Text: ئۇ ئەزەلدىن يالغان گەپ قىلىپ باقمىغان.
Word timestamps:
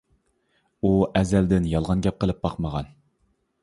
ئۇ 0.87 0.91
ئەزەلدىن 1.21 1.71
يالغان 1.75 2.05
گەپ 2.09 2.21
قىلىپ 2.25 2.45
باقمىغان. 2.47 2.95